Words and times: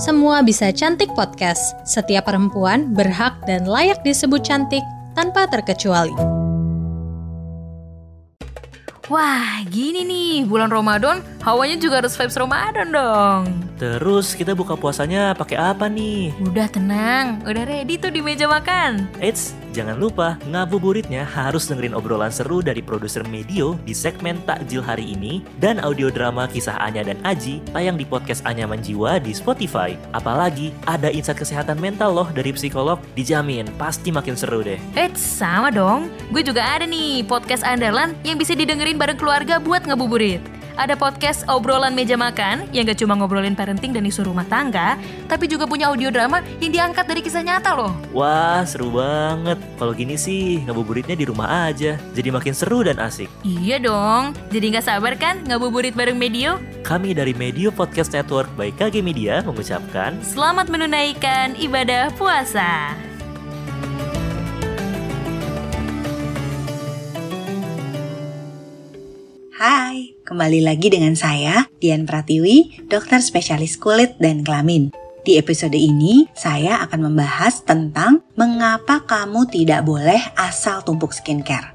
Semua 0.00 0.40
Bisa 0.40 0.72
Cantik 0.72 1.12
Podcast. 1.12 1.76
Setiap 1.84 2.24
perempuan 2.24 2.96
berhak 2.96 3.36
dan 3.44 3.68
layak 3.68 4.00
disebut 4.00 4.40
cantik 4.40 4.80
tanpa 5.12 5.44
terkecuali. 5.44 6.16
Wah, 9.12 9.60
gini 9.68 10.00
nih, 10.08 10.48
bulan 10.48 10.72
Ramadan, 10.72 11.20
hawanya 11.44 11.76
juga 11.76 12.00
harus 12.00 12.16
vibes 12.16 12.40
Ramadan 12.40 12.88
dong. 12.88 13.42
Terus 13.76 14.32
kita 14.32 14.56
buka 14.56 14.72
puasanya 14.72 15.36
pakai 15.36 15.60
apa 15.60 15.84
nih? 15.92 16.32
Udah 16.48 16.72
tenang, 16.72 17.44
udah 17.44 17.68
ready 17.68 18.00
tuh 18.00 18.08
di 18.08 18.24
meja 18.24 18.48
makan. 18.48 19.04
Eits, 19.20 19.52
jangan 19.70 19.96
lupa 19.96 20.36
ngabuburitnya 20.50 21.22
harus 21.22 21.70
dengerin 21.70 21.94
obrolan 21.94 22.30
seru 22.30 22.60
dari 22.60 22.82
produser 22.82 23.22
Medio 23.26 23.78
di 23.86 23.94
segmen 23.94 24.38
Takjil 24.44 24.82
hari 24.82 25.14
ini 25.14 25.42
dan 25.58 25.78
audio 25.80 26.10
drama 26.10 26.50
kisah 26.50 26.76
Anya 26.82 27.06
dan 27.06 27.18
Aji 27.22 27.62
tayang 27.70 27.96
di 27.96 28.04
podcast 28.06 28.42
Anyaman 28.46 28.82
Jiwa 28.82 29.22
di 29.22 29.30
Spotify. 29.34 29.94
Apalagi 30.14 30.74
ada 30.84 31.08
insight 31.08 31.40
kesehatan 31.40 31.78
mental 31.78 32.14
loh 32.14 32.28
dari 32.30 32.52
psikolog, 32.54 33.00
dijamin 33.14 33.66
pasti 33.80 34.10
makin 34.12 34.36
seru 34.36 34.60
deh. 34.60 34.78
Eits, 34.98 35.22
sama 35.22 35.70
dong. 35.70 36.12
Gue 36.34 36.42
juga 36.44 36.62
ada 36.62 36.84
nih 36.84 37.24
podcast 37.24 37.62
andalan 37.62 38.12
yang 38.26 38.36
bisa 38.36 38.52
didengerin 38.52 38.98
bareng 38.98 39.18
keluarga 39.18 39.56
buat 39.62 39.86
ngabuburit. 39.86 40.59
Ada 40.80 40.96
podcast 40.96 41.44
obrolan 41.44 41.92
meja 41.92 42.16
makan 42.16 42.64
yang 42.72 42.88
gak 42.88 43.04
cuma 43.04 43.12
ngobrolin 43.12 43.52
parenting 43.52 43.92
dan 43.92 44.00
isu 44.08 44.24
rumah 44.24 44.48
tangga, 44.48 44.96
tapi 45.28 45.44
juga 45.44 45.68
punya 45.68 45.92
audio 45.92 46.08
drama 46.08 46.40
yang 46.56 46.72
diangkat 46.72 47.04
dari 47.04 47.20
kisah 47.20 47.44
nyata 47.44 47.76
loh. 47.76 47.92
Wah, 48.16 48.64
seru 48.64 48.88
banget. 48.88 49.60
Kalau 49.76 49.92
gini 49.92 50.16
sih, 50.16 50.64
ngabuburitnya 50.64 51.20
di 51.20 51.28
rumah 51.28 51.68
aja. 51.68 52.00
Jadi 52.16 52.28
makin 52.32 52.56
seru 52.56 52.80
dan 52.80 52.96
asik. 52.96 53.28
Iya 53.44 53.76
dong, 53.76 54.32
jadi 54.48 54.80
gak 54.80 54.88
sabar 54.88 55.20
kan 55.20 55.44
ngabuburit 55.44 55.92
bareng 55.92 56.16
Medio? 56.16 56.56
Kami 56.80 57.12
dari 57.12 57.36
Medio 57.36 57.68
Podcast 57.68 58.16
Network 58.16 58.48
by 58.56 58.72
KG 58.72 59.04
Media 59.04 59.44
mengucapkan 59.44 60.16
Selamat 60.24 60.72
menunaikan 60.72 61.60
ibadah 61.60 62.08
puasa. 62.16 62.96
Kembali 70.30 70.62
lagi 70.62 70.94
dengan 70.94 71.18
saya, 71.18 71.66
Dian 71.82 72.06
Pratiwi, 72.06 72.86
dokter 72.86 73.18
spesialis 73.18 73.74
kulit 73.74 74.14
dan 74.22 74.46
kelamin. 74.46 74.94
Di 75.26 75.42
episode 75.42 75.74
ini, 75.74 76.30
saya 76.38 76.78
akan 76.86 77.10
membahas 77.10 77.66
tentang 77.66 78.22
mengapa 78.38 79.02
kamu 79.02 79.50
tidak 79.50 79.82
boleh 79.82 80.22
asal 80.38 80.86
tumpuk 80.86 81.10
skincare. 81.10 81.74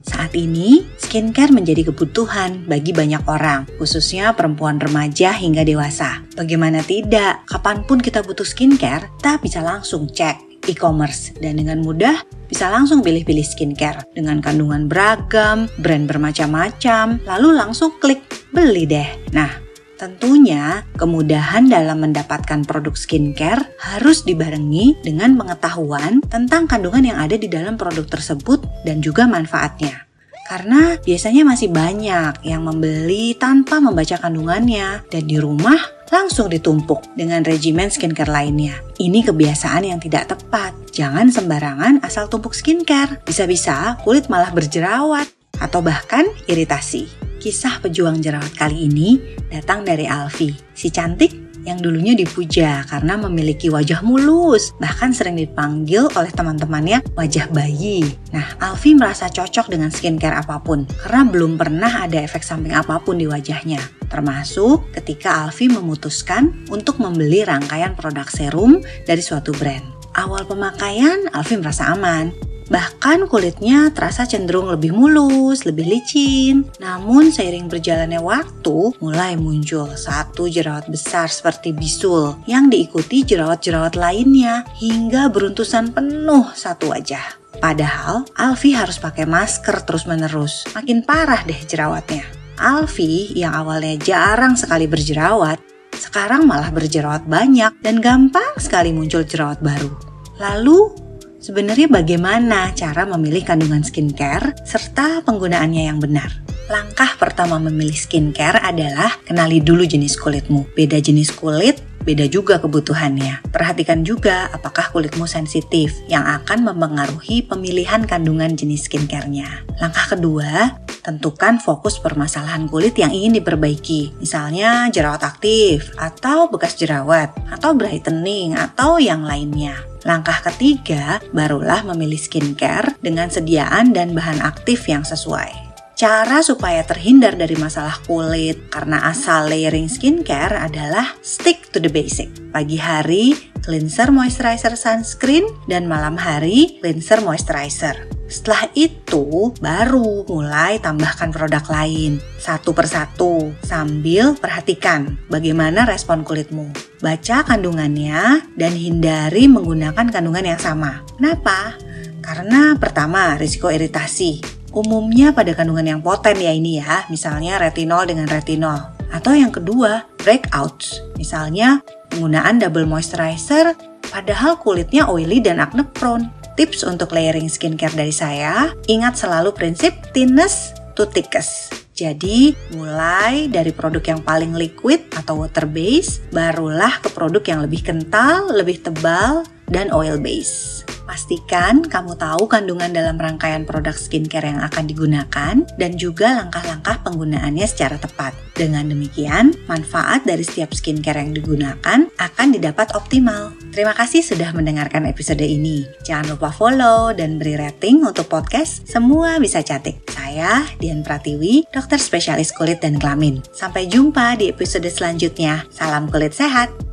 Saat 0.00 0.32
ini, 0.32 0.88
skincare 0.96 1.52
menjadi 1.52 1.92
kebutuhan 1.92 2.64
bagi 2.64 2.96
banyak 2.96 3.20
orang, 3.28 3.68
khususnya 3.76 4.32
perempuan 4.32 4.80
remaja 4.80 5.36
hingga 5.36 5.60
dewasa. 5.60 6.24
Bagaimana 6.32 6.80
tidak, 6.80 7.44
kapan 7.44 7.84
pun 7.84 8.00
kita 8.00 8.24
butuh 8.24 8.46
skincare, 8.46 9.12
kita 9.20 9.36
bisa 9.36 9.60
langsung 9.60 10.08
cek 10.08 10.64
e-commerce 10.66 11.36
dan 11.38 11.60
dengan 11.60 11.84
mudah 11.84 12.24
bisa 12.46 12.70
langsung 12.70 13.02
pilih-pilih 13.02 13.44
skincare 13.44 14.06
dengan 14.14 14.38
kandungan 14.40 14.86
beragam, 14.86 15.70
brand 15.78 16.06
bermacam-macam, 16.06 17.22
lalu 17.26 17.48
langsung 17.54 17.94
klik 17.98 18.22
beli 18.54 18.86
deh. 18.86 19.10
Nah, 19.34 19.66
Tentunya, 19.96 20.84
kemudahan 21.00 21.72
dalam 21.72 22.04
mendapatkan 22.04 22.68
produk 22.68 22.92
skincare 22.92 23.64
harus 23.80 24.28
dibarengi 24.28 24.92
dengan 25.00 25.40
pengetahuan 25.40 26.20
tentang 26.28 26.68
kandungan 26.68 27.00
yang 27.00 27.16
ada 27.16 27.40
di 27.40 27.48
dalam 27.48 27.80
produk 27.80 28.04
tersebut 28.04 28.60
dan 28.84 29.00
juga 29.00 29.24
manfaatnya. 29.24 30.04
Karena 30.46 31.00
biasanya 31.00 31.48
masih 31.48 31.72
banyak 31.72 32.44
yang 32.44 32.68
membeli 32.68 33.40
tanpa 33.40 33.80
membaca 33.80 34.20
kandungannya 34.20 35.00
dan 35.08 35.24
di 35.24 35.40
rumah 35.40 35.95
langsung 36.10 36.50
ditumpuk 36.50 37.02
dengan 37.14 37.42
regimen 37.42 37.90
skincare 37.90 38.30
lainnya. 38.30 38.78
Ini 38.98 39.26
kebiasaan 39.26 39.86
yang 39.86 40.00
tidak 40.02 40.34
tepat. 40.34 40.74
Jangan 40.90 41.30
sembarangan 41.30 42.02
asal 42.02 42.26
tumpuk 42.26 42.56
skincare. 42.56 43.22
Bisa-bisa 43.22 44.00
kulit 44.02 44.26
malah 44.26 44.50
berjerawat 44.50 45.28
atau 45.60 45.80
bahkan 45.80 46.26
iritasi. 46.50 47.08
Kisah 47.36 47.78
pejuang 47.84 48.18
jerawat 48.18 48.56
kali 48.58 48.90
ini 48.90 49.20
datang 49.52 49.86
dari 49.86 50.08
Alfi, 50.08 50.50
si 50.74 50.90
cantik 50.90 51.45
yang 51.66 51.82
dulunya 51.82 52.14
dipuja 52.14 52.86
karena 52.86 53.18
memiliki 53.18 53.68
wajah 53.68 54.00
mulus, 54.06 54.70
bahkan 54.78 55.10
sering 55.10 55.34
dipanggil 55.34 56.06
oleh 56.14 56.30
teman-temannya 56.30 57.02
wajah 57.18 57.50
bayi. 57.50 58.06
Nah, 58.30 58.46
Alfi 58.62 58.94
merasa 58.94 59.26
cocok 59.26 59.74
dengan 59.74 59.90
skincare 59.90 60.38
apa 60.38 60.62
pun 60.62 60.86
karena 61.02 61.26
belum 61.26 61.58
pernah 61.58 62.06
ada 62.06 62.22
efek 62.22 62.46
samping 62.46 62.72
apa 62.72 63.02
pun 63.02 63.18
di 63.18 63.26
wajahnya. 63.26 63.82
Termasuk 64.06 64.94
ketika 64.94 65.44
Alfi 65.44 65.66
memutuskan 65.66 66.54
untuk 66.70 67.02
membeli 67.02 67.42
rangkaian 67.42 67.98
produk 67.98 68.30
serum 68.30 68.78
dari 69.02 69.20
suatu 69.20 69.50
brand. 69.58 69.82
Awal 70.16 70.48
pemakaian, 70.48 71.28
Alfi 71.34 71.60
merasa 71.60 71.92
aman, 71.92 72.32
Bahkan 72.66 73.30
kulitnya 73.30 73.94
terasa 73.94 74.26
cenderung 74.26 74.66
lebih 74.66 74.90
mulus, 74.90 75.62
lebih 75.62 75.86
licin. 75.86 76.66
Namun 76.82 77.30
seiring 77.30 77.70
berjalannya 77.70 78.18
waktu, 78.18 78.90
mulai 78.98 79.38
muncul 79.38 79.86
satu 79.94 80.50
jerawat 80.50 80.90
besar 80.90 81.30
seperti 81.30 81.70
bisul 81.70 82.34
yang 82.50 82.66
diikuti 82.66 83.22
jerawat-jerawat 83.22 83.94
lainnya 83.94 84.66
hingga 84.82 85.30
beruntusan 85.30 85.94
penuh 85.94 86.50
satu 86.58 86.90
wajah. 86.90 87.38
Padahal 87.56 88.26
Alfi 88.36 88.76
harus 88.76 89.00
pakai 89.00 89.24
masker 89.24 89.86
terus-menerus. 89.86 90.66
Makin 90.76 91.06
parah 91.06 91.40
deh 91.46 91.56
jerawatnya. 91.64 92.26
Alfi 92.56 93.36
yang 93.36 93.52
awalnya 93.52 93.96
jarang 94.00 94.56
sekali 94.56 94.88
berjerawat, 94.88 95.60
sekarang 95.96 96.44
malah 96.48 96.72
berjerawat 96.72 97.24
banyak 97.24 97.72
dan 97.80 98.00
gampang 98.00 98.56
sekali 98.60 98.92
muncul 98.92 99.24
jerawat 99.24 99.60
baru. 99.60 99.92
Lalu 100.36 101.05
Sebenarnya 101.46 101.86
bagaimana 101.86 102.74
cara 102.74 103.06
memilih 103.06 103.46
kandungan 103.46 103.86
skincare 103.86 104.58
serta 104.66 105.22
penggunaannya 105.22 105.86
yang 105.86 106.02
benar? 106.02 106.26
Langkah 106.66 107.14
pertama 107.14 107.62
memilih 107.62 107.94
skincare 107.94 108.58
adalah 108.58 109.14
kenali 109.22 109.62
dulu 109.62 109.86
jenis 109.86 110.18
kulitmu. 110.18 110.66
Beda 110.74 110.98
jenis 110.98 111.30
kulit, 111.30 111.78
beda 112.02 112.26
juga 112.26 112.58
kebutuhannya. 112.58 113.46
Perhatikan 113.54 114.02
juga 114.02 114.50
apakah 114.50 114.90
kulitmu 114.90 115.30
sensitif 115.30 115.94
yang 116.10 116.26
akan 116.26 116.66
mempengaruhi 116.66 117.46
pemilihan 117.46 118.02
kandungan 118.02 118.58
jenis 118.58 118.90
skincare-nya. 118.90 119.70
Langkah 119.78 120.18
kedua, 120.18 120.82
tentukan 121.06 121.62
fokus 121.62 122.02
permasalahan 122.02 122.66
kulit 122.66 122.98
yang 122.98 123.14
ingin 123.14 123.38
diperbaiki. 123.38 124.18
Misalnya 124.18 124.90
jerawat 124.90 125.22
aktif, 125.22 125.94
atau 125.94 126.50
bekas 126.50 126.74
jerawat, 126.74 127.30
atau 127.54 127.70
brightening, 127.78 128.58
atau 128.58 128.98
yang 128.98 129.22
lainnya. 129.22 129.78
Langkah 130.06 130.38
ketiga, 130.38 131.18
barulah 131.34 131.82
memilih 131.82 132.22
skincare 132.22 132.94
dengan 133.02 133.26
sediaan 133.26 133.90
dan 133.90 134.14
bahan 134.14 134.38
aktif 134.38 134.86
yang 134.86 135.02
sesuai. 135.02 135.66
Cara 135.98 136.46
supaya 136.46 136.86
terhindar 136.86 137.34
dari 137.34 137.58
masalah 137.58 137.98
kulit 138.06 138.70
karena 138.70 139.10
asal 139.10 139.50
layering 139.50 139.90
skincare 139.90 140.54
adalah 140.54 141.18
stick 141.26 141.74
to 141.74 141.82
the 141.82 141.90
basic. 141.90 142.30
Pagi 142.54 142.78
hari, 142.78 143.34
cleanser 143.66 144.14
moisturizer 144.14 144.78
sunscreen, 144.78 145.48
dan 145.66 145.90
malam 145.90 146.14
hari, 146.14 146.78
cleanser 146.78 147.18
moisturizer. 147.26 148.06
Setelah 148.30 148.70
itu, 148.78 149.50
baru 149.58 150.22
mulai 150.30 150.78
tambahkan 150.78 151.34
produk 151.34 151.66
lain 151.66 152.22
satu 152.38 152.70
persatu 152.76 153.56
sambil 153.64 154.38
perhatikan 154.38 155.18
bagaimana 155.26 155.82
respon 155.82 156.22
kulitmu. 156.22 156.85
Baca 156.96 157.44
kandungannya 157.44 158.56
dan 158.56 158.72
hindari 158.72 159.44
menggunakan 159.52 160.08
kandungan 160.08 160.48
yang 160.48 160.60
sama. 160.60 161.04
Kenapa? 161.20 161.76
Karena 162.24 162.72
pertama, 162.80 163.36
risiko 163.36 163.68
iritasi. 163.68 164.40
Umumnya 164.72 165.36
pada 165.36 165.52
kandungan 165.52 165.84
yang 165.84 166.00
poten 166.00 166.40
ya 166.40 166.52
ini 166.56 166.80
ya, 166.80 167.04
misalnya 167.12 167.60
retinol 167.60 168.08
dengan 168.08 168.28
retinol. 168.28 168.80
Atau 169.12 169.36
yang 169.36 169.52
kedua, 169.52 170.08
breakouts. 170.24 171.04
Misalnya 171.20 171.84
penggunaan 172.08 172.58
double 172.60 172.88
moisturizer 172.88 173.76
padahal 174.08 174.56
kulitnya 174.56 175.06
oily 175.06 175.44
dan 175.44 175.60
acne 175.60 175.84
prone 175.92 176.32
tips 176.56 176.82
untuk 176.82 177.12
layering 177.12 177.52
skincare 177.52 177.92
dari 177.92 178.12
saya, 178.12 178.72
ingat 178.88 179.20
selalu 179.20 179.52
prinsip 179.52 179.92
thinness 180.16 180.72
to 180.96 181.04
thickest. 181.04 181.85
Jadi, 181.96 182.52
mulai 182.76 183.48
dari 183.48 183.72
produk 183.72 184.04
yang 184.04 184.20
paling 184.20 184.52
liquid 184.52 185.08
atau 185.16 185.40
water 185.40 185.64
base, 185.64 186.20
barulah 186.28 187.00
ke 187.00 187.08
produk 187.08 187.40
yang 187.48 187.60
lebih 187.64 187.80
kental, 187.80 188.52
lebih 188.52 188.84
tebal, 188.84 189.48
dan 189.72 189.88
oil 189.96 190.20
base. 190.20 190.84
Pastikan 191.08 191.86
kamu 191.86 192.18
tahu 192.20 192.50
kandungan 192.50 192.92
dalam 192.92 193.16
rangkaian 193.16 193.64
produk 193.64 193.96
skincare 193.96 194.44
yang 194.44 194.60
akan 194.60 194.84
digunakan 194.90 195.54
dan 195.78 195.90
juga 195.96 196.36
langkah-langkah 196.36 197.00
penggunaannya 197.06 197.64
secara 197.64 197.96
tepat. 197.96 198.36
Dengan 198.52 198.92
demikian, 198.92 199.56
manfaat 199.64 200.26
dari 200.28 200.44
setiap 200.44 200.76
skincare 200.76 201.24
yang 201.24 201.32
digunakan 201.32 202.10
akan 202.20 202.46
didapat 202.52 202.92
optimal. 202.92 203.54
Terima 203.76 203.92
kasih 203.92 204.24
sudah 204.24 204.56
mendengarkan 204.56 205.04
episode 205.04 205.44
ini. 205.44 205.84
Jangan 206.00 206.32
lupa 206.32 206.48
follow 206.48 207.12
dan 207.12 207.36
beri 207.36 207.60
rating 207.60 208.08
untuk 208.08 208.24
podcast 208.24 208.88
Semua 208.88 209.36
Bisa 209.36 209.60
Cantik. 209.60 210.00
Saya 210.08 210.64
Dian 210.80 211.04
Pratiwi, 211.04 211.68
dokter 211.68 212.00
spesialis 212.00 212.56
kulit 212.56 212.80
dan 212.80 212.96
kelamin. 212.96 213.44
Sampai 213.52 213.84
jumpa 213.84 214.40
di 214.40 214.48
episode 214.48 214.88
selanjutnya. 214.88 215.68
Salam 215.68 216.08
kulit 216.08 216.32
sehat. 216.32 216.85